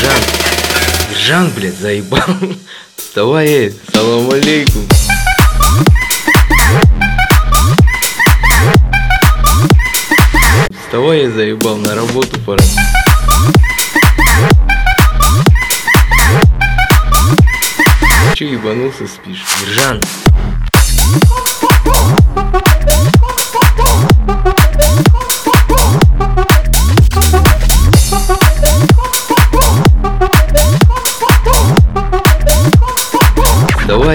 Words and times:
Жан, 0.00 0.22
Жан, 1.26 1.50
блядь, 1.56 1.74
заебал. 1.74 2.20
Вставай, 2.96 3.46
эй, 3.46 3.74
салам 3.92 4.30
алейкум. 4.30 4.86
Вставай, 10.84 11.22
я 11.22 11.30
заебал, 11.30 11.76
на 11.76 11.94
работу 11.94 12.38
пора. 12.40 12.62
Че 18.34 18.52
ебанулся, 18.52 19.06
спишь? 19.06 19.44
Жан, 19.66 20.00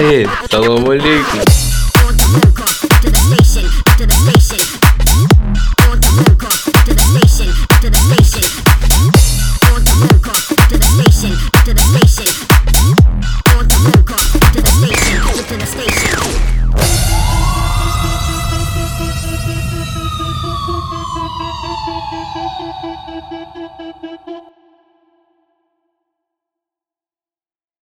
эй, 0.00 0.28
салам 0.50 0.88
алейкум. 0.88 1.77